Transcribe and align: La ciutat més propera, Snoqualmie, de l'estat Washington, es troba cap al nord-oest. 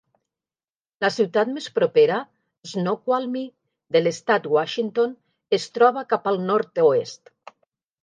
La 1.03 1.11
ciutat 1.17 1.51
més 1.57 1.67
propera, 1.75 2.17
Snoqualmie, 2.71 3.53
de 3.97 4.03
l'estat 4.03 4.51
Washington, 4.57 5.17
es 5.61 5.71
troba 5.79 6.09
cap 6.15 6.31
al 6.35 6.45
nord-oest. 6.51 7.37